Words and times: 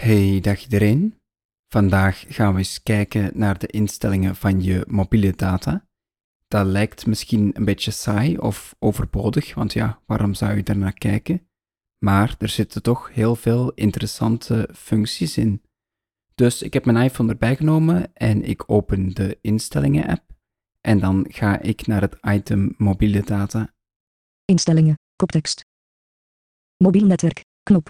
Hey, 0.00 0.40
dag 0.40 0.62
iedereen. 0.62 1.20
Vandaag 1.68 2.24
gaan 2.28 2.52
we 2.52 2.58
eens 2.58 2.82
kijken 2.82 3.30
naar 3.34 3.58
de 3.58 3.66
instellingen 3.66 4.36
van 4.36 4.62
je 4.62 4.84
mobiele 4.88 5.32
data. 5.36 5.86
Dat 6.48 6.66
lijkt 6.66 7.06
misschien 7.06 7.50
een 7.56 7.64
beetje 7.64 7.90
saai 7.90 8.38
of 8.38 8.76
overbodig, 8.78 9.54
want 9.54 9.72
ja, 9.72 10.02
waarom 10.06 10.34
zou 10.34 10.56
je 10.56 10.62
er 10.62 10.76
naar 10.76 10.92
kijken? 10.92 11.48
Maar 11.98 12.34
er 12.38 12.48
zitten 12.48 12.82
toch 12.82 13.14
heel 13.14 13.36
veel 13.36 13.72
interessante 13.72 14.68
functies 14.74 15.36
in. 15.36 15.62
Dus 16.34 16.62
ik 16.62 16.72
heb 16.72 16.84
mijn 16.84 17.04
iPhone 17.04 17.30
erbij 17.30 17.56
genomen 17.56 18.14
en 18.14 18.44
ik 18.44 18.70
open 18.70 19.14
de 19.14 19.38
instellingen-app. 19.40 20.24
En 20.80 20.98
dan 20.98 21.26
ga 21.28 21.60
ik 21.60 21.86
naar 21.86 22.00
het 22.00 22.16
item 22.20 22.74
mobiele 22.76 23.22
data. 23.22 23.74
Instellingen. 24.44 24.94
Koptekst. 25.16 25.64
Mobiel 26.76 27.06
netwerk. 27.06 27.44
Knop. 27.62 27.88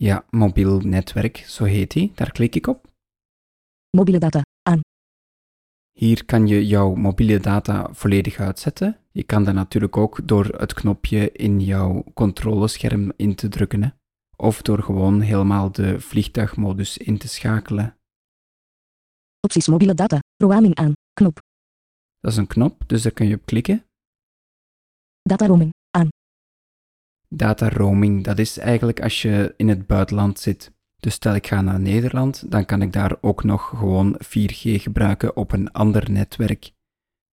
Ja, 0.00 0.24
mobiel 0.30 0.80
netwerk, 0.80 1.36
zo 1.36 1.64
heet 1.64 1.90
die. 1.90 2.12
Daar 2.14 2.32
klik 2.32 2.54
ik 2.54 2.66
op. 2.66 2.90
Mobiele 3.96 4.18
data. 4.18 4.42
Aan. 4.62 4.80
Hier 5.92 6.24
kan 6.24 6.46
je 6.46 6.66
jouw 6.66 6.94
mobiele 6.94 7.40
data 7.40 7.92
volledig 7.92 8.38
uitzetten. 8.38 8.98
Je 9.10 9.22
kan 9.22 9.44
dat 9.44 9.54
natuurlijk 9.54 9.96
ook 9.96 10.28
door 10.28 10.44
het 10.44 10.74
knopje 10.74 11.32
in 11.32 11.60
jouw 11.60 12.04
controlescherm 12.14 13.12
in 13.16 13.34
te 13.34 13.48
drukken. 13.48 13.82
Hè? 13.82 13.88
Of 14.36 14.62
door 14.62 14.82
gewoon 14.82 15.20
helemaal 15.20 15.72
de 15.72 16.00
vliegtuigmodus 16.00 16.98
in 16.98 17.18
te 17.18 17.28
schakelen. 17.28 17.96
Opties 19.40 19.68
mobiele 19.68 19.94
data. 19.94 20.18
Roaming 20.36 20.74
aan. 20.74 20.92
Knop. 21.12 21.40
Dat 22.20 22.32
is 22.32 22.36
een 22.36 22.46
knop, 22.46 22.88
dus 22.88 23.02
daar 23.02 23.12
kun 23.12 23.26
je 23.26 23.34
op 23.34 23.46
klikken. 23.46 23.84
Data 25.22 25.46
roaming. 25.46 25.70
Data 27.28 27.68
roaming, 27.68 28.24
dat 28.24 28.38
is 28.38 28.58
eigenlijk 28.58 29.02
als 29.02 29.22
je 29.22 29.54
in 29.56 29.68
het 29.68 29.86
buitenland 29.86 30.38
zit. 30.38 30.72
Dus 31.00 31.14
stel 31.14 31.34
ik 31.34 31.46
ga 31.46 31.60
naar 31.60 31.80
Nederland, 31.80 32.50
dan 32.50 32.64
kan 32.64 32.82
ik 32.82 32.92
daar 32.92 33.16
ook 33.20 33.44
nog 33.44 33.68
gewoon 33.68 34.20
4G 34.24 34.80
gebruiken 34.82 35.36
op 35.36 35.52
een 35.52 35.72
ander 35.72 36.10
netwerk. 36.10 36.70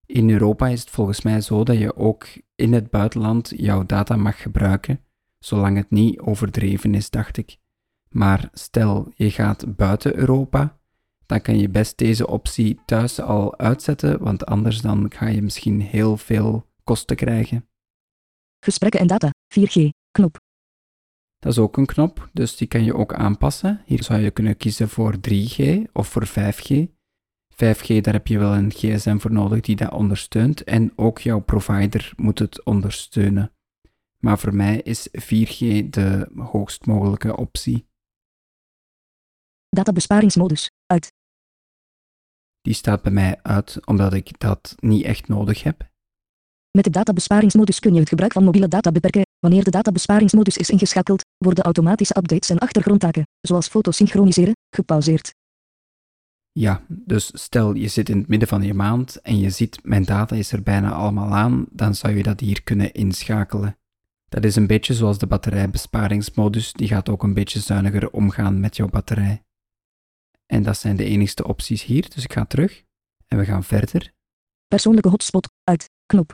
In 0.06 0.30
Europa 0.30 0.68
is 0.68 0.80
het 0.80 0.90
volgens 0.90 1.22
mij 1.22 1.42
zo 1.42 1.64
dat 1.64 1.78
je 1.78 1.96
ook 1.96 2.28
in 2.56 2.74
het 2.74 2.90
buitenland 2.90 3.54
jouw 3.56 3.86
data 3.86 4.16
mag 4.16 4.42
gebruiken, 4.42 5.00
zolang 5.40 5.78
het 5.78 5.90
niet 5.90 6.20
overdreven 6.20 6.96
is, 6.96 7.10
dacht 7.10 7.38
ik. 7.38 7.58
Maar 8.10 8.50
stel 8.54 9.12
je 9.16 9.32
gaat 9.32 9.76
buiten 9.76 10.16
Europa, 10.16 10.78
dan 11.26 11.42
kan 11.42 11.60
je 11.60 11.70
best 11.70 11.98
deze 11.98 12.28
optie 12.28 12.80
thuis 12.86 13.22
al 13.22 13.58
uitzetten, 13.58 14.24
want 14.24 14.46
anders 14.46 14.82
dan 14.82 15.12
ga 15.12 15.28
je 15.28 15.42
misschien 15.42 15.82
heel 15.82 16.18
veel 16.18 16.66
kosten 16.84 17.16
krijgen. 17.16 17.68
Gesprekken 18.60 19.00
en 19.00 19.08
data. 19.08 19.35
4G. 19.60 19.90
Knop. 20.12 20.40
Dat 21.38 21.52
is 21.52 21.60
ook 21.60 21.78
een 21.78 21.86
knop, 21.86 22.30
dus 22.34 22.58
die 22.58 22.68
kan 22.68 22.84
je 22.84 22.96
ook 22.96 23.14
aanpassen. 23.14 23.82
Hier 23.86 24.04
zou 24.04 24.20
je 24.20 24.32
kunnen 24.32 24.58
kiezen 24.58 24.90
voor 24.90 25.16
3G 25.30 25.82
of 25.94 26.08
voor 26.08 26.28
5G. 26.28 26.94
5G, 27.54 28.02
daar 28.02 28.14
heb 28.14 28.28
je 28.28 28.40
wel 28.40 28.54
een 28.54 28.72
gsm 28.72 29.18
voor 29.18 29.32
nodig 29.32 29.62
die 29.62 29.76
dat 29.76 29.92
ondersteunt 29.92 30.64
en 30.64 30.94
ook 30.96 31.20
jouw 31.20 31.40
provider 31.40 32.14
moet 32.16 32.40
het 32.40 32.64
ondersteunen. 32.64 33.52
Maar 34.20 34.40
voor 34.40 34.56
mij 34.56 34.82
is 34.82 35.10
4G 35.10 35.90
de 35.90 36.30
hoogst 36.36 36.86
mogelijke 36.86 37.38
optie. 37.38 37.88
Databesparingsmodus. 39.70 40.72
Uit. 40.86 41.14
Die 42.62 42.74
staat 42.74 43.02
bij 43.02 43.12
mij 43.12 43.40
uit 43.42 43.86
omdat 43.86 44.14
ik 44.14 44.40
dat 44.40 44.76
niet 44.80 45.06
echt 45.06 45.28
nodig 45.28 45.64
heb. 45.64 45.90
Met 46.72 46.84
de 46.84 46.90
databesparingsmodus 46.90 47.80
kun 47.80 47.94
je 47.94 48.00
het 48.00 48.10
gebruik 48.10 48.32
van 48.32 48.44
mobiele 48.44 48.68
data 48.68 48.92
beperken. 48.92 49.25
Wanneer 49.46 49.64
de 49.64 49.72
databesparingsmodus 49.72 50.58
is 50.58 50.70
ingeschakeld, 50.70 51.26
worden 51.38 51.64
automatische 51.64 52.18
updates 52.18 52.50
en 52.50 52.58
achtergrondtaken, 52.58 53.28
zoals 53.42 53.68
foto's 53.68 53.96
synchroniseren, 53.96 54.54
gepauzeerd. 54.70 55.34
Ja, 56.52 56.86
dus 56.88 57.30
stel 57.34 57.74
je 57.74 57.88
zit 57.88 58.10
in 58.10 58.18
het 58.18 58.28
midden 58.28 58.48
van 58.48 58.62
je 58.62 58.74
maand 58.74 59.16
en 59.22 59.40
je 59.40 59.50
ziet 59.50 59.80
mijn 59.84 60.04
data 60.04 60.36
is 60.36 60.52
er 60.52 60.64
bijna 60.64 60.92
allemaal 60.92 61.36
aan, 61.36 61.66
dan 61.72 61.96
zou 61.96 62.16
je 62.16 62.24
dat 62.24 62.40
hier 62.40 62.64
kunnen 62.64 62.94
inschakelen. 62.94 63.78
Dat 64.30 64.44
is 64.44 64.56
een 64.56 64.68
beetje 64.68 64.94
zoals 64.94 65.18
de 65.18 65.28
batterijbesparingsmodus, 65.28 66.74
die 66.74 66.88
gaat 66.88 67.10
ook 67.10 67.24
een 67.24 67.34
beetje 67.34 67.60
zuiniger 67.60 68.12
omgaan 68.12 68.60
met 68.60 68.76
jouw 68.76 68.88
batterij. 68.88 69.44
En 70.46 70.64
dat 70.64 70.78
zijn 70.78 70.96
de 70.96 71.06
enigste 71.06 71.48
opties 71.48 71.84
hier, 71.84 72.10
dus 72.10 72.24
ik 72.24 72.34
ga 72.34 72.46
terug 72.46 72.84
en 73.28 73.38
we 73.38 73.46
gaan 73.46 73.64
verder. 73.64 74.14
Persoonlijke 74.68 75.10
hotspot. 75.10 75.50
Uit. 75.64 75.90
Knop. 76.06 76.34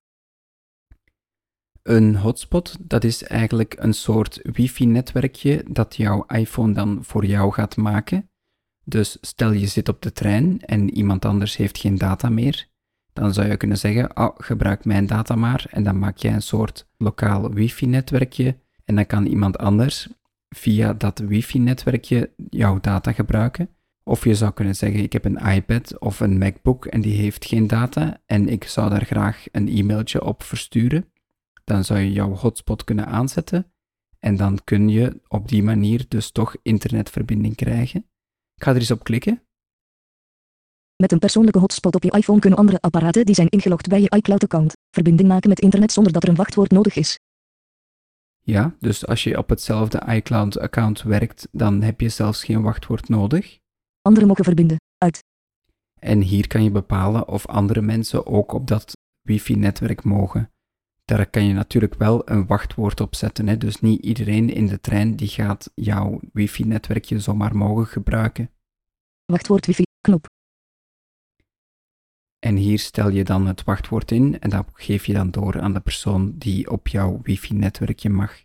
Een 1.84 2.16
hotspot, 2.16 2.78
dat 2.80 3.04
is 3.04 3.24
eigenlijk 3.24 3.76
een 3.80 3.94
soort 3.94 4.40
wifi-netwerkje 4.44 5.64
dat 5.68 5.96
jouw 5.96 6.26
iPhone 6.26 6.74
dan 6.74 7.00
voor 7.02 7.26
jou 7.26 7.52
gaat 7.52 7.78
maken. 7.78 8.30
Dus 8.84 9.18
stel 9.22 9.52
je 9.52 9.68
zit 9.68 9.90
op 9.90 10.02
de 10.02 10.12
trein 10.12 10.62
en 10.62 10.94
iemand 10.94 11.26
anders 11.26 11.58
heeft 11.58 11.78
geen 11.78 11.98
data 11.98 12.30
meer, 12.30 12.68
dan 13.14 13.34
zou 13.34 13.48
je 13.48 13.58
kunnen 13.58 13.78
zeggen, 13.78 14.18
oh, 14.18 14.30
gebruik 14.38 14.86
mijn 14.86 15.08
data 15.08 15.36
maar 15.36 15.66
en 15.70 15.84
dan 15.84 16.00
maak 16.00 16.18
jij 16.18 16.34
een 16.34 16.42
soort 16.42 16.88
lokaal 16.98 17.54
wifi-netwerkje 17.54 18.58
en 18.86 18.96
dan 18.96 19.06
kan 19.06 19.26
iemand 19.26 19.58
anders 19.58 20.08
via 20.50 20.94
dat 20.94 21.20
wifi-netwerkje 21.20 22.32
jouw 22.50 22.80
data 22.80 23.12
gebruiken. 23.12 23.70
Of 24.04 24.24
je 24.24 24.36
zou 24.36 24.52
kunnen 24.52 24.76
zeggen, 24.76 25.04
ik 25.04 25.14
heb 25.14 25.26
een 25.26 25.38
iPad 25.38 26.00
of 26.00 26.20
een 26.20 26.38
MacBook 26.38 26.86
en 26.86 27.02
die 27.02 27.16
heeft 27.16 27.46
geen 27.46 27.68
data 27.68 28.22
en 28.26 28.50
ik 28.50 28.64
zou 28.64 28.90
daar 28.90 29.06
graag 29.06 29.46
een 29.52 29.68
e-mailtje 29.68 30.24
op 30.24 30.44
versturen 30.44 31.11
dan 31.72 31.84
zou 31.84 32.00
je 32.00 32.12
jouw 32.12 32.36
hotspot 32.36 32.84
kunnen 32.84 33.06
aanzetten 33.06 33.74
en 34.20 34.36
dan 34.38 34.60
kun 34.64 34.90
je 34.90 35.22
op 35.28 35.48
die 35.48 35.64
manier 35.64 36.06
dus 36.08 36.32
toch 36.32 36.56
internetverbinding 36.62 37.56
krijgen. 37.56 38.00
Ik 38.56 38.64
ga 38.64 38.72
er 38.72 38.78
eens 38.78 38.92
op 38.92 39.04
klikken. 39.04 39.44
Met 40.96 41.12
een 41.12 41.20
persoonlijke 41.20 41.60
hotspot 41.60 41.96
op 41.96 42.04
je 42.04 42.12
iPhone 42.12 42.40
kunnen 42.40 42.60
andere 42.60 42.80
apparaten 42.82 43.26
die 43.26 43.36
zijn 43.36 43.50
ingelogd 43.50 43.88
bij 43.88 44.02
je 44.02 44.10
iCloud-account 44.16 44.74
verbinding 44.90 45.30
maken 45.30 45.50
met 45.50 45.60
internet 45.60 45.92
zonder 45.92 46.14
dat 46.14 46.24
er 46.24 46.30
een 46.30 46.36
wachtwoord 46.36 46.72
nodig 46.72 46.96
is. 46.96 47.20
Ja, 48.40 48.76
dus 48.80 49.06
als 49.08 49.24
je 49.24 49.38
op 49.38 49.50
hetzelfde 49.50 50.02
iCloud-account 50.08 51.02
werkt, 51.02 51.48
dan 51.52 51.82
heb 51.82 52.02
je 52.02 52.10
zelfs 52.10 52.44
geen 52.44 52.62
wachtwoord 52.62 53.10
nodig. 53.10 53.60
Anderen 54.02 54.28
mogen 54.28 54.44
verbinden. 54.44 54.78
Uit. 54.98 55.24
En 56.00 56.22
hier 56.22 56.48
kan 56.48 56.64
je 56.64 56.72
bepalen 56.72 57.28
of 57.28 57.48
andere 57.48 57.82
mensen 57.82 58.26
ook 58.26 58.54
op 58.54 58.68
dat 58.68 58.92
wifi-netwerk 59.22 60.04
mogen 60.04 60.51
daar 61.18 61.30
kan 61.30 61.46
je 61.46 61.54
natuurlijk 61.54 61.94
wel 61.94 62.30
een 62.30 62.46
wachtwoord 62.48 63.02
op 63.02 63.16
zetten. 63.16 63.48
Hè? 63.48 63.58
Dus 63.58 63.82
niet 63.82 64.04
iedereen 64.04 64.50
in 64.50 64.68
de 64.68 64.80
trein 64.82 65.16
die 65.16 65.28
gaat 65.28 65.72
jouw 65.76 66.20
wifi-netwerkje 66.34 67.20
zomaar 67.20 67.56
mogen 67.56 67.88
gebruiken. 67.88 68.50
Wachtwoord 69.26 69.66
wifi, 69.66 69.84
knop. 70.02 70.26
En 72.40 72.56
hier 72.56 72.80
stel 72.80 73.10
je 73.10 73.24
dan 73.24 73.48
het 73.48 73.64
wachtwoord 73.64 74.12
in 74.12 74.40
en 74.40 74.50
dat 74.50 74.66
geef 74.74 75.06
je 75.06 75.14
dan 75.14 75.32
door 75.32 75.62
aan 75.62 75.74
de 75.74 75.80
persoon 75.80 76.34
die 76.38 76.72
op 76.72 76.88
jouw 76.88 77.20
wifi-netwerkje 77.24 78.10
mag. 78.10 78.44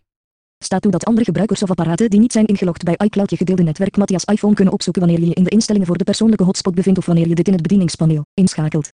Staat 0.63 0.81
toe 0.81 0.91
dat 0.91 1.05
andere 1.05 1.25
gebruikers 1.25 1.63
of 1.63 1.69
apparaten 1.69 2.09
die 2.09 2.19
niet 2.19 2.31
zijn 2.31 2.45
ingelogd 2.45 2.83
bij 2.83 2.97
iCloud 2.97 3.29
je 3.29 3.37
gedeelde 3.37 3.63
netwerk 3.63 3.97
Matthias 3.97 4.23
iPhone 4.23 4.53
kunnen 4.53 4.73
opzoeken 4.73 5.01
wanneer 5.01 5.19
je 5.19 5.27
je 5.27 5.33
in 5.33 5.43
de 5.43 5.49
instellingen 5.49 5.87
voor 5.87 5.97
de 5.97 6.03
persoonlijke 6.03 6.43
hotspot 6.43 6.75
bevindt 6.75 6.99
of 6.99 7.05
wanneer 7.05 7.27
je 7.27 7.35
dit 7.35 7.47
in 7.47 7.53
het 7.53 7.61
bedieningspaneel 7.61 8.25
inschakelt. 8.33 8.91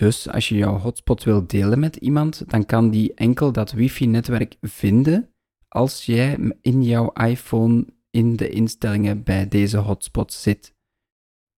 Dus 0.00 0.28
als 0.28 0.48
je 0.48 0.56
jouw 0.56 0.78
hotspot 0.78 1.24
wil 1.24 1.46
delen 1.46 1.78
met 1.78 1.96
iemand, 1.96 2.50
dan 2.50 2.66
kan 2.66 2.90
die 2.90 3.14
enkel 3.14 3.52
dat 3.52 3.72
wifi-netwerk 3.72 4.56
vinden 4.60 5.34
als 5.68 6.04
jij 6.04 6.56
in 6.60 6.82
jouw 6.82 7.12
iPhone 7.12 7.86
in 8.10 8.36
de 8.36 8.48
instellingen 8.48 9.22
bij 9.22 9.48
deze 9.48 9.76
hotspot 9.76 10.32
zit. 10.32 10.74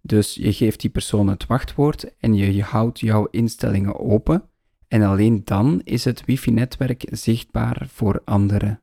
Dus 0.01 0.35
je 0.35 0.53
geeft 0.53 0.81
die 0.81 0.91
persoon 0.91 1.29
het 1.29 1.47
wachtwoord 1.47 2.17
en 2.17 2.35
je 2.35 2.63
houdt 2.63 3.01
jouw 3.01 3.27
instellingen 3.27 3.99
open 3.99 4.51
en 4.89 5.03
alleen 5.03 5.45
dan 5.45 5.81
is 5.85 6.05
het 6.05 6.25
wifi-netwerk 6.25 7.05
zichtbaar 7.11 7.87
voor 7.89 8.23
anderen. 8.25 8.83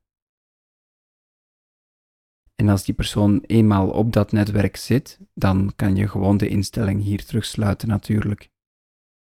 En 2.55 2.69
als 2.69 2.83
die 2.83 2.95
persoon 2.95 3.39
eenmaal 3.39 3.89
op 3.89 4.13
dat 4.13 4.31
netwerk 4.31 4.75
zit, 4.75 5.19
dan 5.33 5.71
kan 5.75 5.95
je 5.95 6.07
gewoon 6.07 6.37
de 6.37 6.47
instelling 6.47 7.03
hier 7.03 7.25
terugsluiten 7.25 7.87
natuurlijk. 7.87 8.49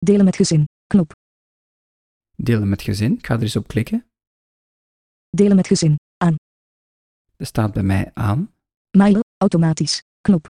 Delen 0.04 0.26
met 0.26 0.36
gezin. 0.36 0.66
Knop. 0.88 1.12
Delen 2.36 2.70
met 2.70 2.82
gezin. 2.82 3.18
Ik 3.18 3.26
ga 3.26 3.34
er 3.34 3.42
eens 3.42 3.56
op 3.56 3.68
klikken. 3.68 4.06
Delen 5.30 5.56
met 5.56 5.68
gezin. 5.68 5.96
Aan. 6.18 6.36
Dat 7.36 7.48
staat 7.48 7.74
bij 7.74 7.84
mij 7.84 8.12
aan. 8.14 8.54
Mailen. 8.98 9.22
Automatisch. 9.38 10.02
Knop. 10.22 10.48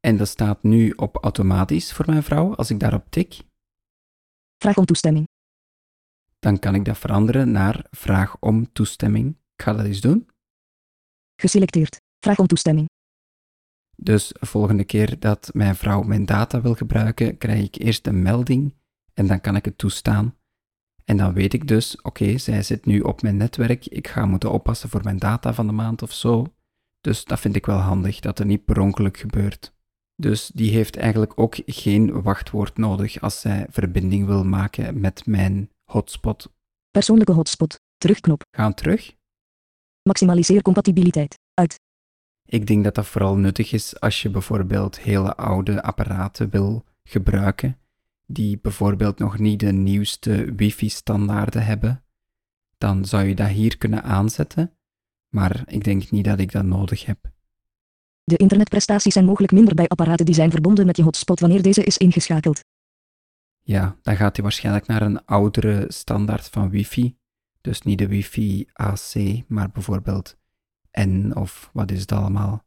En 0.00 0.16
dat 0.16 0.28
staat 0.28 0.62
nu 0.62 0.90
op 0.90 1.16
automatisch 1.16 1.92
voor 1.92 2.06
mijn 2.06 2.22
vrouw. 2.22 2.54
Als 2.54 2.70
ik 2.70 2.80
daarop 2.80 3.10
tik. 3.10 3.42
Vraag 4.58 4.76
om 4.76 4.84
toestemming. 4.84 5.26
Dan 6.38 6.58
kan 6.58 6.74
ik 6.74 6.84
dat 6.84 6.98
veranderen 6.98 7.50
naar 7.50 7.86
vraag 7.90 8.38
om 8.40 8.72
toestemming. 8.72 9.36
Ik 9.56 9.62
ga 9.62 9.72
dat 9.72 9.86
eens 9.86 10.00
doen. 10.00 10.28
Geselecteerd. 11.40 12.00
Vraag 12.18 12.38
om 12.38 12.46
toestemming. 12.46 12.86
Dus 13.96 14.32
de 14.40 14.46
volgende 14.46 14.84
keer 14.84 15.18
dat 15.18 15.50
mijn 15.52 15.76
vrouw 15.76 16.02
mijn 16.02 16.26
data 16.26 16.60
wil 16.60 16.74
gebruiken, 16.74 17.38
krijg 17.38 17.64
ik 17.64 17.74
eerst 17.74 18.06
een 18.06 18.22
melding 18.22 18.74
en 19.14 19.26
dan 19.26 19.40
kan 19.40 19.56
ik 19.56 19.64
het 19.64 19.78
toestaan. 19.78 20.36
En 21.04 21.16
dan 21.16 21.32
weet 21.32 21.54
ik 21.54 21.68
dus, 21.68 22.02
oké, 22.02 22.38
zij 22.38 22.62
zit 22.62 22.86
nu 22.86 23.00
op 23.00 23.22
mijn 23.22 23.36
netwerk, 23.36 23.86
ik 23.86 24.08
ga 24.08 24.26
moeten 24.26 24.52
oppassen 24.52 24.88
voor 24.88 25.02
mijn 25.04 25.18
data 25.18 25.54
van 25.54 25.66
de 25.66 25.72
maand 25.72 26.02
of 26.02 26.12
zo. 26.12 26.46
Dus 27.00 27.24
dat 27.24 27.40
vind 27.40 27.56
ik 27.56 27.66
wel 27.66 27.78
handig, 27.78 28.20
dat 28.20 28.38
er 28.38 28.46
niet 28.46 28.64
per 28.64 28.80
ongeluk 28.80 29.16
gebeurt. 29.16 29.74
Dus 30.16 30.50
die 30.54 30.70
heeft 30.70 30.96
eigenlijk 30.96 31.32
ook 31.40 31.56
geen 31.66 32.22
wachtwoord 32.22 32.76
nodig 32.76 33.20
als 33.20 33.40
zij 33.40 33.66
verbinding 33.70 34.26
wil 34.26 34.44
maken 34.44 35.00
met 35.00 35.26
mijn 35.26 35.70
hotspot. 35.84 36.52
Persoonlijke 36.90 37.32
hotspot. 37.32 37.80
Terugknop. 37.98 38.42
Gaan 38.50 38.74
terug. 38.74 39.14
Maximaliseer 40.02 40.62
compatibiliteit. 40.62 41.38
Uit. 41.54 41.85
Ik 42.46 42.66
denk 42.66 42.84
dat 42.84 42.94
dat 42.94 43.06
vooral 43.06 43.36
nuttig 43.36 43.72
is 43.72 44.00
als 44.00 44.22
je 44.22 44.30
bijvoorbeeld 44.30 45.00
hele 45.00 45.36
oude 45.36 45.82
apparaten 45.82 46.50
wil 46.50 46.84
gebruiken, 47.04 47.78
die 48.26 48.58
bijvoorbeeld 48.58 49.18
nog 49.18 49.38
niet 49.38 49.60
de 49.60 49.72
nieuwste 49.72 50.54
wifi-standaarden 50.54 51.64
hebben. 51.64 52.04
Dan 52.78 53.04
zou 53.04 53.24
je 53.24 53.34
dat 53.34 53.48
hier 53.48 53.78
kunnen 53.78 54.02
aanzetten, 54.02 54.76
maar 55.28 55.62
ik 55.66 55.84
denk 55.84 56.10
niet 56.10 56.24
dat 56.24 56.38
ik 56.38 56.52
dat 56.52 56.64
nodig 56.64 57.04
heb. 57.06 57.18
De 58.24 58.36
internetprestaties 58.36 59.12
zijn 59.12 59.24
mogelijk 59.24 59.52
minder 59.52 59.74
bij 59.74 59.88
apparaten 59.88 60.26
die 60.26 60.34
zijn 60.34 60.50
verbonden 60.50 60.86
met 60.86 60.96
je 60.96 61.02
hotspot 61.02 61.40
wanneer 61.40 61.62
deze 61.62 61.84
is 61.84 61.96
ingeschakeld. 61.96 62.60
Ja, 63.62 63.96
dan 64.02 64.16
gaat 64.16 64.34
hij 64.34 64.44
waarschijnlijk 64.44 64.86
naar 64.86 65.02
een 65.02 65.24
oudere 65.24 65.84
standaard 65.88 66.48
van 66.48 66.70
wifi. 66.70 67.16
Dus 67.60 67.82
niet 67.82 67.98
de 67.98 68.08
wifi 68.08 68.66
AC, 68.72 69.14
maar 69.48 69.70
bijvoorbeeld 69.70 70.36
N 71.00 71.32
of 71.34 71.70
wat 71.72 71.90
is 71.90 72.00
het 72.00 72.12
allemaal. 72.12 72.64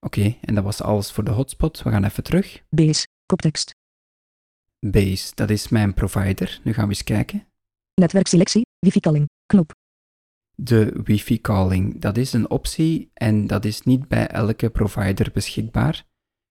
Oké, 0.00 0.36
en 0.40 0.54
dat 0.54 0.64
was 0.64 0.82
alles 0.82 1.12
voor 1.12 1.24
de 1.24 1.30
hotspot. 1.30 1.82
We 1.82 1.90
gaan 1.90 2.04
even 2.04 2.22
terug. 2.22 2.62
Base. 2.70 3.06
Koptekst. 3.26 3.74
Base, 4.78 5.34
dat 5.34 5.50
is 5.50 5.68
mijn 5.68 5.94
provider. 5.94 6.60
Nu 6.64 6.72
gaan 6.72 6.84
we 6.84 6.90
eens 6.90 7.04
kijken. 7.04 7.46
Netwerkselectie. 7.94 8.66
Wifi 8.78 9.00
calling. 9.00 9.26
Knop. 9.46 9.72
De 10.54 11.00
wifi 11.04 11.40
calling, 11.40 12.00
dat 12.00 12.16
is 12.16 12.32
een 12.32 12.50
optie 12.50 13.10
en 13.14 13.46
dat 13.46 13.64
is 13.64 13.82
niet 13.82 14.08
bij 14.08 14.26
elke 14.26 14.70
provider 14.70 15.30
beschikbaar. 15.32 16.06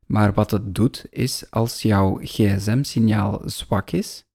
Maar 0.05 0.33
wat 0.33 0.51
het 0.51 0.75
doet 0.75 1.05
is 1.09 1.51
als 1.51 1.81
jouw 1.81 2.19
gsm-signaal 2.21 3.41
zwak 3.45 3.91
is, 3.91 4.25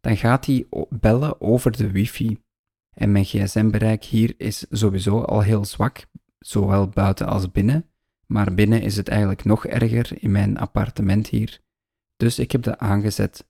dan 0.00 0.16
gaat 0.16 0.46
hij 0.46 0.66
bellen 0.88 1.40
over 1.40 1.76
de 1.76 1.90
wifi. 1.90 2.38
En 2.90 3.12
mijn 3.12 3.24
gsm-bereik 3.24 4.04
hier 4.04 4.34
is 4.36 4.66
sowieso 4.70 5.20
al 5.20 5.40
heel 5.40 5.64
zwak, 5.64 6.06
zowel 6.38 6.88
buiten 6.88 7.26
als 7.26 7.50
binnen. 7.50 7.90
Maar 8.26 8.54
binnen 8.54 8.82
is 8.82 8.96
het 8.96 9.08
eigenlijk 9.08 9.44
nog 9.44 9.66
erger 9.66 10.22
in 10.22 10.30
mijn 10.30 10.58
appartement 10.58 11.28
hier. 11.28 11.60
Dus 12.16 12.38
ik 12.38 12.52
heb 12.52 12.62
dat 12.62 12.78
aangezet. 12.78 13.48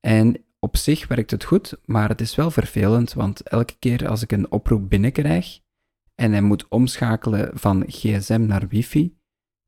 En 0.00 0.44
op 0.58 0.76
zich 0.76 1.08
werkt 1.08 1.30
het 1.30 1.44
goed, 1.44 1.80
maar 1.84 2.08
het 2.08 2.20
is 2.20 2.34
wel 2.34 2.50
vervelend, 2.50 3.12
want 3.12 3.42
elke 3.42 3.78
keer 3.78 4.08
als 4.08 4.22
ik 4.22 4.32
een 4.32 4.50
oproep 4.50 4.88
binnenkrijg 4.88 5.60
en 6.14 6.32
hij 6.32 6.42
moet 6.42 6.68
omschakelen 6.68 7.58
van 7.58 7.84
gsm 7.86 8.46
naar 8.46 8.68
wifi, 8.68 9.18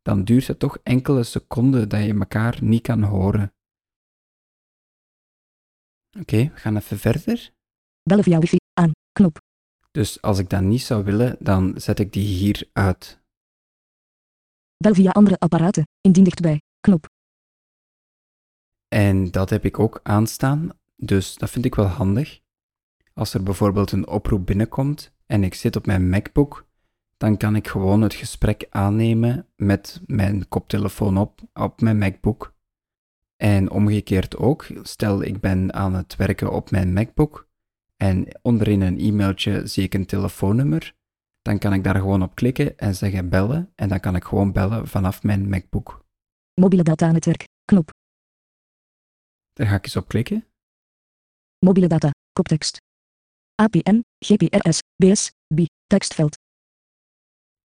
dan 0.02 0.24
duurt 0.24 0.46
het 0.46 0.58
toch 0.58 0.78
enkele 0.82 1.22
seconden 1.22 1.88
dat 1.88 2.04
je 2.04 2.14
elkaar 2.14 2.58
niet 2.62 2.82
kan 2.82 3.02
horen. 3.02 3.54
Oké, 6.18 6.36
we 6.36 6.56
gaan 6.56 6.76
even 6.76 6.98
verder. 6.98 7.50
Bellen 8.02 8.24
via 8.24 8.38
wifi 8.38 8.56
aan. 8.80 8.90
Knop. 9.12 9.49
Dus 9.90 10.22
als 10.22 10.38
ik 10.38 10.50
dat 10.50 10.62
niet 10.62 10.82
zou 10.82 11.04
willen, 11.04 11.36
dan 11.38 11.72
zet 11.76 11.98
ik 11.98 12.12
die 12.12 12.26
hier 12.26 12.68
uit. 12.72 13.20
Bel 14.76 14.94
via 14.94 15.10
andere 15.10 15.38
apparaten. 15.38 15.86
Indien 16.00 16.24
dichtbij. 16.24 16.60
Knop. 16.80 17.08
En 18.88 19.30
dat 19.30 19.50
heb 19.50 19.64
ik 19.64 19.78
ook 19.78 20.00
aanstaan, 20.02 20.70
dus 20.96 21.36
dat 21.36 21.50
vind 21.50 21.64
ik 21.64 21.74
wel 21.74 21.86
handig. 21.86 22.40
Als 23.14 23.34
er 23.34 23.42
bijvoorbeeld 23.42 23.92
een 23.92 24.08
oproep 24.08 24.46
binnenkomt 24.46 25.12
en 25.26 25.44
ik 25.44 25.54
zit 25.54 25.76
op 25.76 25.86
mijn 25.86 26.08
MacBook, 26.08 26.66
dan 27.16 27.36
kan 27.36 27.56
ik 27.56 27.68
gewoon 27.68 28.02
het 28.02 28.14
gesprek 28.14 28.66
aannemen 28.70 29.46
met 29.56 30.00
mijn 30.06 30.48
koptelefoon 30.48 31.18
op, 31.18 31.40
op 31.54 31.80
mijn 31.80 31.98
MacBook. 31.98 32.54
En 33.36 33.70
omgekeerd 33.70 34.36
ook, 34.36 34.66
stel 34.82 35.22
ik 35.22 35.40
ben 35.40 35.74
aan 35.74 35.94
het 35.94 36.16
werken 36.16 36.52
op 36.52 36.70
mijn 36.70 36.92
MacBook 36.92 37.48
en 38.00 38.26
onderin 38.42 38.80
een 38.80 38.98
e-mailtje 38.98 39.66
zie 39.66 39.84
ik 39.84 39.94
een 39.94 40.06
telefoonnummer, 40.06 40.94
dan 41.42 41.58
kan 41.58 41.72
ik 41.72 41.84
daar 41.84 41.94
gewoon 41.94 42.22
op 42.22 42.34
klikken 42.34 42.78
en 42.78 42.94
zeggen 42.94 43.28
bellen 43.28 43.72
en 43.74 43.88
dan 43.88 44.00
kan 44.00 44.16
ik 44.16 44.24
gewoon 44.24 44.52
bellen 44.52 44.88
vanaf 44.88 45.22
mijn 45.22 45.48
MacBook. 45.48 46.04
Mobiele 46.54 46.84
datanetwerk. 46.84 47.44
Knop. 47.64 47.90
Daar 49.52 49.66
ga 49.66 49.74
ik 49.74 49.84
eens 49.84 49.96
op 49.96 50.08
klikken. 50.08 50.46
Mobiele 51.58 51.88
data. 51.88 52.10
Koptekst. 52.32 52.76
APN, 53.54 54.00
GPRS, 54.24 54.78
BS, 54.96 55.30
B, 55.54 55.60
tekstveld. 55.86 56.38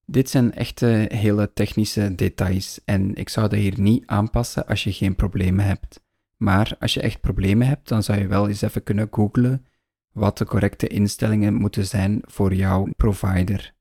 Dit 0.04 0.30
zijn 0.30 0.52
echte 0.52 1.08
hele 1.12 1.52
technische 1.52 2.14
details 2.14 2.84
en 2.84 3.14
ik 3.14 3.28
zou 3.28 3.48
dat 3.48 3.58
hier 3.58 3.80
niet 3.80 4.06
aanpassen 4.06 4.66
als 4.66 4.84
je 4.84 4.92
geen 4.92 5.14
problemen 5.14 5.64
hebt. 5.64 6.00
Maar 6.36 6.76
als 6.78 6.94
je 6.94 7.00
echt 7.00 7.20
problemen 7.20 7.66
hebt, 7.66 7.88
dan 7.88 8.02
zou 8.02 8.18
je 8.18 8.26
wel 8.26 8.48
eens 8.48 8.62
even 8.62 8.82
kunnen 8.82 9.08
googlen 9.10 9.66
wat 10.16 10.38
de 10.38 10.44
correcte 10.44 10.86
instellingen 10.86 11.54
moeten 11.54 11.86
zijn 11.86 12.22
voor 12.24 12.54
jouw 12.54 12.88
provider. 12.96 13.74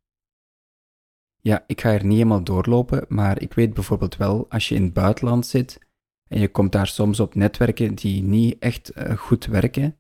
Ja, 1.41 1.63
ik 1.67 1.81
ga 1.81 1.91
er 1.91 2.05
niet 2.05 2.17
helemaal 2.17 2.43
doorlopen, 2.43 3.05
maar 3.07 3.41
ik 3.41 3.53
weet 3.53 3.73
bijvoorbeeld 3.73 4.15
wel 4.15 4.49
als 4.49 4.69
je 4.69 4.75
in 4.75 4.83
het 4.83 4.93
buitenland 4.93 5.45
zit 5.45 5.79
en 6.27 6.39
je 6.39 6.47
komt 6.47 6.71
daar 6.71 6.87
soms 6.87 7.19
op 7.19 7.35
netwerken 7.35 7.95
die 7.95 8.23
niet 8.23 8.59
echt 8.59 8.89
eh, 8.89 9.17
goed 9.17 9.45
werken, 9.45 9.99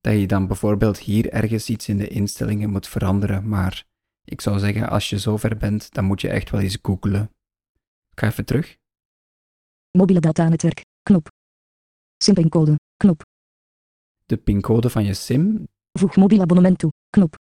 dat 0.00 0.14
je 0.14 0.26
dan 0.26 0.46
bijvoorbeeld 0.46 0.98
hier 0.98 1.30
ergens 1.30 1.68
iets 1.68 1.88
in 1.88 1.98
de 1.98 2.08
instellingen 2.08 2.70
moet 2.70 2.88
veranderen. 2.88 3.48
Maar 3.48 3.84
ik 4.24 4.40
zou 4.40 4.58
zeggen, 4.58 4.88
als 4.88 5.10
je 5.10 5.18
zover 5.18 5.56
bent, 5.56 5.92
dan 5.92 6.04
moet 6.04 6.20
je 6.20 6.28
echt 6.28 6.50
wel 6.50 6.60
eens 6.60 6.78
googlen. 6.82 7.30
Ik 8.10 8.20
ga 8.20 8.26
even 8.26 8.44
terug. 8.44 8.76
Mobiele 9.90 10.20
datanetwerk. 10.20 10.84
Knop. 11.02 11.28
SIM-pincode. 12.16 12.74
Knop. 12.96 13.22
De 14.26 14.36
pincode 14.36 14.90
van 14.90 15.04
je 15.04 15.14
SIM. 15.14 15.68
Voeg 15.98 16.16
mobiel 16.16 16.40
abonnement 16.40 16.78
toe. 16.78 16.92
Knop. 17.10 17.34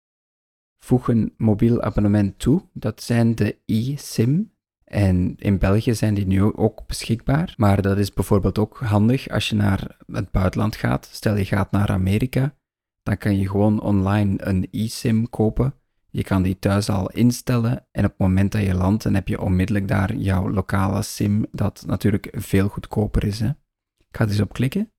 Voeg 0.85 1.07
een 1.07 1.33
mobiel 1.37 1.81
abonnement 1.81 2.39
toe. 2.39 2.61
Dat 2.73 3.01
zijn 3.03 3.35
de 3.35 3.57
eSIM. 3.65 4.51
En 4.83 5.35
in 5.37 5.57
België 5.57 5.95
zijn 5.95 6.13
die 6.13 6.27
nu 6.27 6.53
ook 6.53 6.87
beschikbaar. 6.87 7.53
Maar 7.57 7.81
dat 7.81 7.97
is 7.97 8.13
bijvoorbeeld 8.13 8.57
ook 8.57 8.77
handig 8.77 9.29
als 9.29 9.49
je 9.49 9.55
naar 9.55 9.97
het 10.05 10.31
buitenland 10.31 10.75
gaat. 10.75 11.09
Stel 11.11 11.35
je 11.35 11.45
gaat 11.45 11.71
naar 11.71 11.89
Amerika, 11.89 12.55
dan 13.03 13.17
kan 13.17 13.37
je 13.37 13.49
gewoon 13.49 13.81
online 13.81 14.35
een 14.45 14.67
eSIM 14.71 15.29
kopen. 15.29 15.73
Je 16.09 16.23
kan 16.23 16.41
die 16.41 16.59
thuis 16.59 16.89
al 16.89 17.09
instellen 17.09 17.85
en 17.91 18.03
op 18.03 18.09
het 18.09 18.19
moment 18.19 18.51
dat 18.51 18.61
je 18.61 18.73
landt, 18.73 19.03
dan 19.03 19.13
heb 19.13 19.27
je 19.27 19.41
onmiddellijk 19.41 19.87
daar 19.87 20.15
jouw 20.15 20.49
lokale 20.49 21.01
SIM, 21.01 21.45
dat 21.51 21.83
natuurlijk 21.87 22.29
veel 22.31 22.67
goedkoper 22.67 23.23
is. 23.23 23.39
Hè? 23.39 23.49
Ik 23.97 24.17
ga 24.17 24.23
er 24.23 24.29
eens 24.29 24.41
op 24.41 24.53
klikken. 24.53 24.91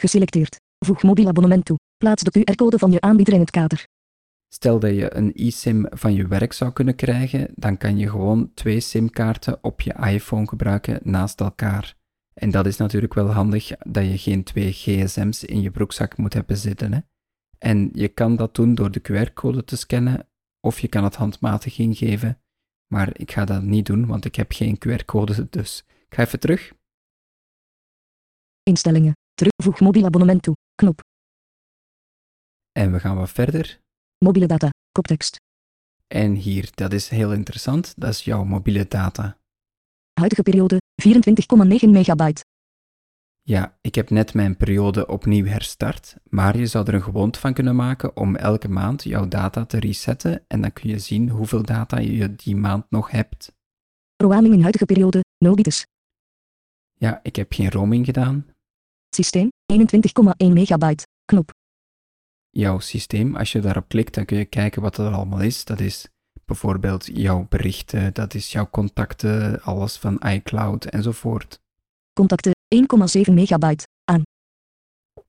Geselecteerd. 0.00 0.60
Voeg 0.84 1.02
mobiel 1.02 1.28
abonnement 1.28 1.64
toe. 1.64 1.78
Plaats 1.96 2.22
de 2.22 2.30
QR-code 2.30 2.78
van 2.78 2.90
je 2.90 3.00
aanbieder 3.00 3.34
in 3.34 3.40
het 3.40 3.50
kader. 3.50 3.86
Stel 4.48 4.78
dat 4.78 4.90
je 4.90 5.14
een 5.14 5.32
eSIM 5.32 5.86
van 5.90 6.14
je 6.14 6.26
werk 6.26 6.52
zou 6.52 6.72
kunnen 6.72 6.94
krijgen, 6.94 7.48
dan 7.54 7.76
kan 7.76 7.98
je 7.98 8.10
gewoon 8.10 8.54
twee 8.54 8.80
SIM-kaarten 8.80 9.58
op 9.64 9.80
je 9.80 9.92
iPhone 9.92 10.48
gebruiken 10.48 11.00
naast 11.02 11.40
elkaar. 11.40 11.96
En 12.34 12.50
dat 12.50 12.66
is 12.66 12.76
natuurlijk 12.76 13.14
wel 13.14 13.30
handig 13.30 13.70
dat 13.78 14.04
je 14.04 14.18
geen 14.18 14.42
twee 14.42 14.72
gsm's 14.72 15.42
in 15.42 15.60
je 15.60 15.70
broekzak 15.70 16.16
moet 16.16 16.32
hebben 16.32 16.56
zitten. 16.56 16.92
Hè? 16.92 17.00
En 17.58 17.90
je 17.92 18.08
kan 18.08 18.36
dat 18.36 18.54
doen 18.54 18.74
door 18.74 18.90
de 18.90 19.02
QR-code 19.02 19.64
te 19.64 19.76
scannen 19.76 20.28
of 20.60 20.80
je 20.80 20.88
kan 20.88 21.04
het 21.04 21.14
handmatig 21.14 21.78
ingeven. 21.78 22.40
Maar 22.86 23.10
ik 23.12 23.32
ga 23.32 23.44
dat 23.44 23.62
niet 23.62 23.86
doen, 23.86 24.06
want 24.06 24.24
ik 24.24 24.34
heb 24.34 24.52
geen 24.52 24.78
QR-code, 24.78 25.48
dus 25.50 25.84
ik 26.08 26.14
ga 26.14 26.22
even 26.22 26.40
terug. 26.40 26.72
Instellingen. 28.62 29.12
Terugvoeg 29.34 29.80
mobiel 29.80 30.04
abonnement 30.04 30.42
toe. 30.42 30.54
En 32.72 32.92
we 32.92 33.00
gaan 33.00 33.16
wat 33.16 33.30
verder. 33.30 33.80
Mobiele 34.18 34.46
data. 34.46 34.70
Koptekst. 34.92 35.36
En 36.06 36.34
hier, 36.34 36.70
dat 36.74 36.92
is 36.92 37.08
heel 37.08 37.32
interessant, 37.32 37.94
dat 37.96 38.10
is 38.10 38.24
jouw 38.24 38.44
mobiele 38.44 38.88
data. 38.88 39.36
Huidige 40.12 40.42
periode 40.42 40.80
24,9 41.02 41.88
megabyte. 41.88 42.44
Ja, 43.42 43.78
ik 43.80 43.94
heb 43.94 44.10
net 44.10 44.34
mijn 44.34 44.56
periode 44.56 45.06
opnieuw 45.06 45.44
herstart, 45.44 46.16
maar 46.28 46.58
je 46.58 46.66
zou 46.66 46.86
er 46.86 46.94
een 46.94 47.02
gewoonte 47.02 47.38
van 47.38 47.54
kunnen 47.54 47.76
maken 47.76 48.16
om 48.16 48.36
elke 48.36 48.68
maand 48.68 49.02
jouw 49.02 49.28
data 49.28 49.64
te 49.64 49.78
resetten 49.78 50.44
en 50.46 50.60
dan 50.60 50.72
kun 50.72 50.90
je 50.90 50.98
zien 50.98 51.28
hoeveel 51.28 51.62
data 51.62 51.98
je 51.98 52.34
die 52.34 52.56
maand 52.56 52.90
nog 52.90 53.10
hebt. 53.10 53.52
Roaming 54.16 54.54
in 54.54 54.60
huidige 54.60 54.84
periode 54.84 55.20
0 55.38 55.54
bites. 55.54 55.86
Ja, 56.92 57.20
ik 57.22 57.36
heb 57.36 57.52
geen 57.52 57.70
roaming 57.70 58.04
gedaan. 58.04 58.46
Systeem 59.08 59.48
21,1 59.72 60.52
megabyte. 60.52 61.06
Knop. 61.24 61.50
Jouw 62.54 62.78
systeem, 62.78 63.36
als 63.36 63.52
je 63.52 63.60
daarop 63.60 63.88
klikt, 63.88 64.14
dan 64.14 64.24
kun 64.24 64.36
je 64.36 64.44
kijken 64.44 64.82
wat 64.82 64.98
er 64.98 65.12
allemaal 65.12 65.40
is. 65.40 65.64
Dat 65.64 65.80
is 65.80 66.08
bijvoorbeeld 66.44 67.06
jouw 67.06 67.46
berichten, 67.48 68.14
dat 68.14 68.34
is 68.34 68.52
jouw 68.52 68.70
contacten, 68.70 69.62
alles 69.62 69.96
van 69.96 70.18
iCloud 70.18 70.84
enzovoort. 70.84 71.60
Contacten 72.12 72.52
1,7 73.26 73.32
megabyte. 73.32 73.86
Aan. 74.04 74.22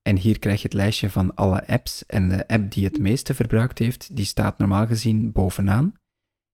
En 0.02 0.16
hier 0.16 0.38
krijg 0.38 0.58
je 0.58 0.64
het 0.64 0.76
lijstje 0.76 1.10
van 1.10 1.34
alle 1.34 1.66
apps 1.66 2.06
en 2.06 2.28
de 2.28 2.48
app 2.48 2.72
die 2.72 2.84
het 2.84 2.98
meeste 2.98 3.34
verbruikt 3.34 3.78
heeft, 3.78 4.16
die 4.16 4.24
staat 4.24 4.58
normaal 4.58 4.86
gezien 4.86 5.32
bovenaan. 5.32 5.94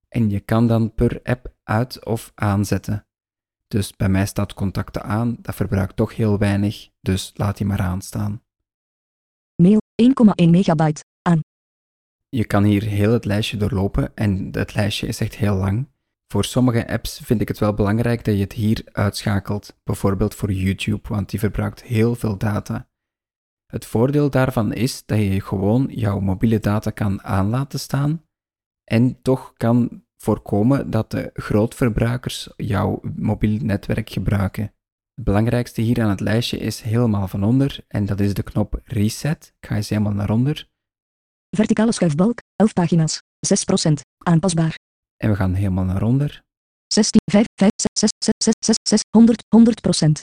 En 0.09 0.31
je 0.31 0.41
kan 0.41 0.67
dan 0.67 0.95
per 0.95 1.21
app 1.23 1.55
uit 1.63 2.05
of 2.05 2.33
aanzetten. 2.35 3.07
Dus 3.69 3.97
bij 3.97 4.09
mij 4.09 4.27
staat 4.27 4.55
contacten 4.55 5.03
aan, 5.03 5.37
dat 5.41 5.55
verbruikt 5.55 5.97
toch 5.97 6.17
heel 6.17 6.39
weinig, 6.39 6.89
dus 7.01 7.33
laat 7.35 7.57
die 7.57 7.67
maar 7.67 7.81
aanstaan. 7.81 8.43
Mail 10.01 10.35
1,1 10.47 10.51
megabyte 10.51 11.05
aan. 11.23 11.41
Je 12.29 12.45
kan 12.45 12.65
hier 12.65 12.83
heel 12.83 13.13
het 13.13 13.25
lijstje 13.25 13.57
doorlopen 13.57 14.17
en 14.17 14.49
het 14.53 14.75
lijstje 14.75 15.07
is 15.07 15.21
echt 15.21 15.37
heel 15.37 15.55
lang. 15.55 15.89
Voor 16.27 16.45
sommige 16.45 16.89
apps 16.89 17.21
vind 17.25 17.41
ik 17.41 17.49
het 17.49 17.59
wel 17.59 17.75
belangrijk 17.75 18.25
dat 18.25 18.35
je 18.35 18.41
het 18.41 18.53
hier 18.53 18.83
uitschakelt, 18.93 19.77
bijvoorbeeld 19.85 20.35
voor 20.35 20.53
YouTube, 20.53 21.09
want 21.09 21.31
die 21.31 21.39
verbruikt 21.39 21.83
heel 21.83 22.15
veel 22.15 22.37
data. 22.37 22.89
Het 23.67 23.87
voordeel 23.87 24.31
daarvan 24.31 24.73
is 24.73 25.07
dat 25.07 25.19
je 25.19 25.41
gewoon 25.41 25.87
jouw 25.91 26.21
mobiele 26.21 26.59
data 26.59 26.91
kan 26.91 27.23
aan 27.23 27.49
laten 27.49 27.81
staan 27.81 28.25
en 28.85 29.23
toch 29.23 29.53
kan 29.57 30.05
voorkomen 30.17 30.91
dat 30.91 31.11
de 31.11 31.31
grootverbruikers 31.35 32.53
jouw 32.57 33.01
mobiel 33.17 33.59
netwerk 33.63 34.11
gebruiken. 34.11 34.73
Het 35.21 35.29
belangrijkste 35.29 35.81
hier 35.81 36.03
aan 36.03 36.11
het 36.11 36.21
lijstje 36.21 36.59
is 36.59 36.81
helemaal 36.81 37.29
van 37.29 37.45
onder 37.45 37.85
en 37.89 38.07
dat 38.07 38.21
is 38.21 38.35
de 38.35 38.43
knop 38.43 38.81
Reset. 38.85 39.53
Ik 39.61 39.69
ga 39.69 39.77
eens 39.77 39.89
helemaal 39.89 40.13
naar 40.13 40.31
onder. 40.31 40.69
Verticale 41.57 41.93
schuifbalk, 41.93 42.39
11 42.57 42.73
pagina's, 42.73 43.21
6%, 43.89 43.93
aanpasbaar. 44.19 44.75
En 45.17 45.31
we 45.31 45.37
gaan 45.37 45.55
helemaal 45.55 45.85
naar 45.85 46.03
onder. 46.03 46.43
16, 46.87 47.21
5, 47.31 47.45
5, 47.55 47.71
6, 47.93 48.11
6, 48.19 48.35
6, 48.45 48.55
6, 48.65 48.77
6, 48.83 49.01
100, 49.11 49.43
100%. 50.09 50.21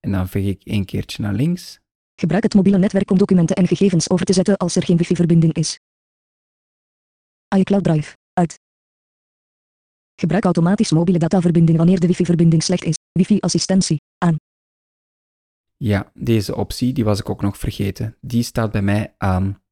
En 0.00 0.12
dan 0.12 0.28
veeg 0.28 0.46
ik 0.46 0.62
één 0.62 0.84
keertje 0.84 1.22
naar 1.22 1.34
links. 1.34 1.78
Gebruik 2.20 2.42
het 2.42 2.54
mobiele 2.54 2.78
netwerk 2.78 3.10
om 3.10 3.18
documenten 3.18 3.56
en 3.56 3.66
gegevens 3.66 4.10
over 4.10 4.26
te 4.26 4.32
zetten 4.32 4.56
als 4.56 4.76
er 4.76 4.84
geen 4.84 4.96
wifi-verbinding 4.96 5.52
is. 5.52 5.78
iCloud 7.56 7.84
Drive, 7.84 8.16
uit. 8.32 8.58
Gebruik 10.20 10.44
automatisch 10.44 10.90
mobiele 10.90 11.18
dataverbinding 11.18 11.78
wanneer 11.78 12.00
de 12.00 12.06
wifi-verbinding 12.06 12.62
slecht 12.62 12.84
is. 12.84 12.94
Wifi-assistentie. 13.12 13.96
Ja, 15.76 16.10
deze 16.14 16.56
optie 16.56 16.92
die 16.92 17.04
was 17.04 17.20
ik 17.20 17.30
ook 17.30 17.42
nog 17.42 17.58
vergeten. 17.58 18.16
Die 18.20 18.42
staat 18.42 18.72
bij 18.72 18.82
mij 18.82 19.14
aan. 19.18 19.62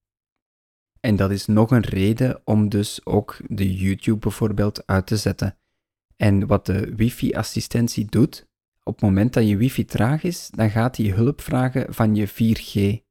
En 1.00 1.16
dat 1.16 1.30
is 1.30 1.46
nog 1.46 1.70
een 1.70 1.82
reden 1.82 2.40
om 2.44 2.68
dus 2.68 3.06
ook 3.06 3.36
de 3.48 3.74
YouTube 3.74 4.18
bijvoorbeeld 4.18 4.86
uit 4.86 5.06
te 5.06 5.16
zetten. 5.16 5.58
En 6.16 6.46
wat 6.46 6.66
de 6.66 6.94
wifi-assistentie 6.94 8.04
doet, 8.04 8.48
op 8.82 8.92
het 8.92 9.02
moment 9.02 9.32
dat 9.32 9.48
je 9.48 9.56
wifi 9.56 9.84
traag 9.84 10.22
is, 10.22 10.50
dan 10.50 10.70
gaat 10.70 10.96
hij 10.96 11.06
hulp 11.06 11.40
vragen 11.40 11.94
van 11.94 12.14
je 12.14 12.28
4G. 12.28 13.02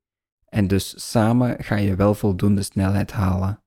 En 0.45 0.67
dus 0.67 1.09
samen 1.11 1.63
ga 1.63 1.75
je 1.75 1.95
wel 1.95 2.13
voldoende 2.13 2.63
snelheid 2.63 3.11
halen. 3.11 3.63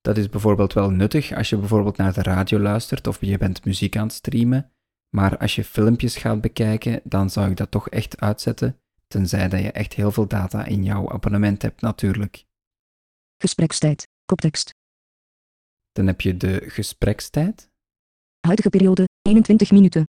Dat 0.00 0.16
is 0.16 0.28
bijvoorbeeld 0.28 0.72
wel 0.72 0.90
nuttig 0.90 1.32
als 1.32 1.48
je 1.48 1.56
bijvoorbeeld 1.56 1.96
naar 1.96 2.12
de 2.12 2.22
radio 2.22 2.58
luistert 2.58 3.06
of 3.06 3.20
je 3.20 3.38
bent 3.38 3.64
muziek 3.64 3.96
aan 3.96 4.06
het 4.06 4.12
streamen. 4.12 4.70
Maar 5.16 5.38
als 5.38 5.54
je 5.54 5.64
filmpjes 5.64 6.16
gaat 6.16 6.40
bekijken, 6.40 7.00
dan 7.04 7.30
zou 7.30 7.50
ik 7.50 7.56
dat 7.56 7.70
toch 7.70 7.88
echt 7.88 8.20
uitzetten, 8.20 8.80
tenzij 9.06 9.48
dat 9.48 9.60
je 9.60 9.72
echt 9.72 9.92
heel 9.92 10.12
veel 10.12 10.26
data 10.26 10.64
in 10.64 10.84
jouw 10.84 11.10
abonnement 11.10 11.62
hebt 11.62 11.80
natuurlijk. 11.80 12.44
Gesprekstijd, 13.36 14.08
koptekst. 14.24 14.70
Dan 15.92 16.06
heb 16.06 16.20
je 16.20 16.36
de 16.36 16.70
gesprekstijd. 16.70 17.70
Huidige 18.40 18.68
periode, 18.68 19.04
21 19.22 19.70
minuten. 19.70 20.04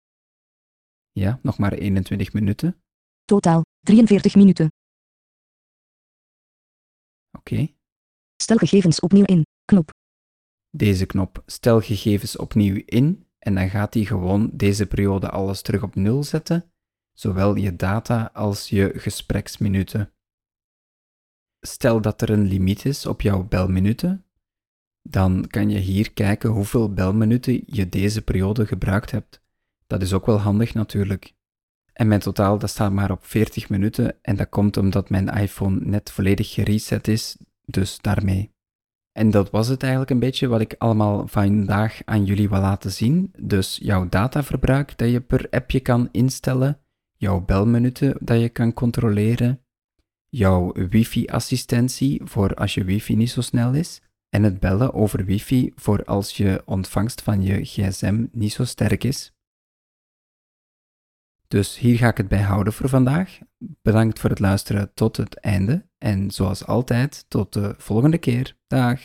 Ja, 1.11 1.39
nog 1.41 1.57
maar 1.57 1.73
21 1.73 2.33
minuten. 2.33 2.81
Totaal, 3.25 3.61
43 3.79 4.35
minuten. 4.35 4.67
Oké. 7.37 7.73
Stel 8.35 8.57
gegevens 8.57 8.99
opnieuw 8.99 9.25
in, 9.25 9.45
knop. 9.65 9.89
Deze 10.69 11.05
knop 11.05 11.43
stel 11.45 11.81
gegevens 11.81 12.37
opnieuw 12.37 12.81
in 12.85 13.27
en 13.43 13.55
dan 13.55 13.69
gaat 13.69 13.93
hij 13.93 14.03
gewoon 14.03 14.49
deze 14.53 14.85
periode 14.85 15.29
alles 15.29 15.61
terug 15.61 15.83
op 15.83 15.95
nul 15.95 16.23
zetten, 16.23 16.71
zowel 17.13 17.55
je 17.55 17.75
data 17.75 18.29
als 18.33 18.69
je 18.69 18.91
gespreksminuten. 18.95 20.13
Stel 21.59 22.01
dat 22.01 22.21
er 22.21 22.29
een 22.29 22.47
limiet 22.47 22.85
is 22.85 23.05
op 23.05 23.21
jouw 23.21 23.43
belminuten, 23.43 24.25
dan 25.01 25.47
kan 25.47 25.69
je 25.69 25.79
hier 25.79 26.13
kijken 26.13 26.49
hoeveel 26.49 26.93
belminuten 26.93 27.63
je 27.65 27.89
deze 27.89 28.21
periode 28.21 28.65
gebruikt 28.65 29.11
hebt. 29.11 29.41
Dat 29.87 30.01
is 30.01 30.13
ook 30.13 30.25
wel 30.25 30.39
handig 30.39 30.73
natuurlijk. 30.73 31.33
En 31.93 32.07
mijn 32.07 32.19
totaal 32.19 32.57
dat 32.57 32.69
staat 32.69 32.91
maar 32.91 33.11
op 33.11 33.25
40 33.25 33.69
minuten 33.69 34.17
en 34.21 34.35
dat 34.35 34.49
komt 34.49 34.77
omdat 34.77 35.09
mijn 35.09 35.27
iPhone 35.27 35.79
net 35.79 36.11
volledig 36.11 36.53
gereset 36.53 37.07
is, 37.07 37.37
dus 37.65 37.99
daarmee. 38.01 38.52
En 39.13 39.31
dat 39.31 39.49
was 39.49 39.67
het 39.67 39.81
eigenlijk 39.81 40.11
een 40.11 40.19
beetje 40.19 40.47
wat 40.47 40.61
ik 40.61 40.75
allemaal 40.77 41.27
vandaag 41.27 42.01
aan 42.05 42.25
jullie 42.25 42.49
wil 42.49 42.59
laten 42.59 42.91
zien. 42.91 43.33
Dus 43.39 43.79
jouw 43.81 44.09
dataverbruik 44.09 44.97
dat 44.97 45.09
je 45.09 45.21
per 45.21 45.47
appje 45.49 45.79
kan 45.79 46.09
instellen, 46.11 46.79
jouw 47.17 47.41
belminuten 47.45 48.17
dat 48.19 48.41
je 48.41 48.49
kan 48.49 48.73
controleren, 48.73 49.65
jouw 50.29 50.71
wifi-assistentie 50.71 52.21
voor 52.23 52.53
als 52.53 52.73
je 52.73 52.83
wifi 52.83 53.15
niet 53.15 53.29
zo 53.29 53.41
snel 53.41 53.73
is, 53.73 54.01
en 54.29 54.43
het 54.43 54.59
bellen 54.59 54.93
over 54.93 55.25
wifi 55.25 55.71
voor 55.75 56.03
als 56.03 56.37
je 56.37 56.61
ontvangst 56.65 57.21
van 57.21 57.43
je 57.43 57.65
gsm 57.65 58.25
niet 58.31 58.53
zo 58.53 58.63
sterk 58.63 59.03
is. 59.03 59.33
Dus 61.47 61.77
hier 61.77 61.97
ga 61.97 62.07
ik 62.07 62.17
het 62.17 62.27
bij 62.27 62.41
houden 62.41 62.73
voor 62.73 62.89
vandaag. 62.89 63.39
Bedankt 63.81 64.19
voor 64.19 64.29
het 64.29 64.39
luisteren 64.39 64.93
tot 64.93 65.17
het 65.17 65.35
einde 65.35 65.89
en 66.03 66.31
zoals 66.31 66.65
altijd 66.65 67.25
tot 67.27 67.53
de 67.53 67.75
volgende 67.77 68.17
keer. 68.17 68.55
Dag. 68.67 68.99